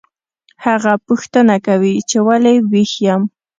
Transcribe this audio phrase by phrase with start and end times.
[0.65, 3.21] هغه پوښتنه کوي چې ولې ویښ یم